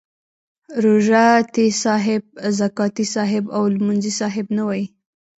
[0.83, 2.23] روژه تي صاحب،
[2.59, 4.85] زکاتې صاحب او لمونځي صاحب نه وایي.